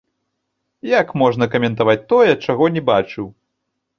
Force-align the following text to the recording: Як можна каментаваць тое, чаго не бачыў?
Як 0.99 1.07
можна 1.23 1.49
каментаваць 1.53 1.97
тое, 2.13 2.31
чаго 2.45 2.69
не 2.79 2.83
бачыў? 2.91 3.25